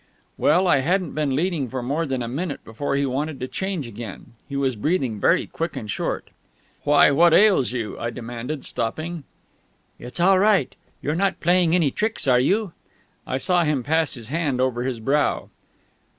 Well, 0.35 0.65
I 0.67 0.79
hadn't 0.79 1.13
been 1.13 1.35
leading 1.35 1.69
for 1.69 1.83
more 1.83 2.07
than 2.07 2.23
a 2.23 2.27
minute 2.27 2.63
before 2.65 2.95
he 2.95 3.05
wanted 3.05 3.39
to 3.39 3.47
change 3.47 3.87
again. 3.87 4.33
He 4.49 4.55
was 4.55 4.75
breathing 4.75 5.19
very 5.19 5.45
quick 5.45 5.75
and 5.75 5.91
short. 5.91 6.31
"Why, 6.85 7.11
what 7.11 7.35
ails 7.35 7.71
you?" 7.71 7.99
I 7.99 8.09
demanded, 8.09 8.65
stopping. 8.65 9.25
"It's 9.99 10.19
all 10.19 10.39
right.... 10.39 10.73
You're 11.03 11.13
not 11.13 11.39
playing 11.39 11.75
any 11.75 11.91
tricks, 11.91 12.27
are 12.27 12.39
you?..." 12.39 12.71
I 13.27 13.37
saw 13.37 13.63
him 13.63 13.83
pass 13.83 14.15
his 14.15 14.29
hand 14.29 14.59
over 14.59 14.81
his 14.81 14.99
brow. 14.99 15.49